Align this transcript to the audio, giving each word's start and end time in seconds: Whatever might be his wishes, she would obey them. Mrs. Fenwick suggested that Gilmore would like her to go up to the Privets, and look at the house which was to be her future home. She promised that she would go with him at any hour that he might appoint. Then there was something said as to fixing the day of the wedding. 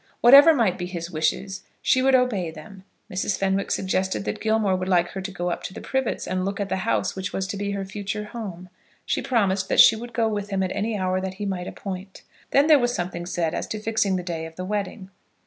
Whatever 0.21 0.51
might 0.55 0.79
be 0.79 0.87
his 0.87 1.11
wishes, 1.11 1.61
she 1.83 2.01
would 2.01 2.15
obey 2.15 2.49
them. 2.49 2.83
Mrs. 3.07 3.37
Fenwick 3.37 3.69
suggested 3.69 4.25
that 4.25 4.39
Gilmore 4.39 4.75
would 4.75 4.87
like 4.87 5.09
her 5.09 5.21
to 5.21 5.29
go 5.29 5.51
up 5.51 5.61
to 5.65 5.75
the 5.75 5.79
Privets, 5.79 6.25
and 6.27 6.43
look 6.43 6.59
at 6.59 6.69
the 6.69 6.77
house 6.77 7.15
which 7.15 7.31
was 7.31 7.45
to 7.45 7.55
be 7.55 7.69
her 7.73 7.85
future 7.85 8.23
home. 8.23 8.69
She 9.05 9.21
promised 9.21 9.69
that 9.69 9.79
she 9.79 9.95
would 9.95 10.11
go 10.13 10.27
with 10.27 10.49
him 10.49 10.63
at 10.63 10.71
any 10.75 10.97
hour 10.97 11.21
that 11.21 11.35
he 11.35 11.45
might 11.45 11.67
appoint. 11.67 12.23
Then 12.49 12.65
there 12.65 12.79
was 12.79 12.95
something 12.95 13.27
said 13.27 13.53
as 13.53 13.67
to 13.67 13.79
fixing 13.79 14.15
the 14.15 14.23
day 14.23 14.47
of 14.47 14.55
the 14.55 14.65
wedding. 14.65 15.11